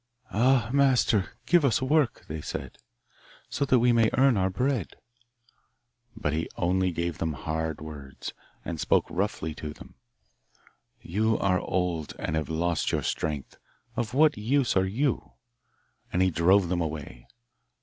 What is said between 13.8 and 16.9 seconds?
of what use are you?' And he drove them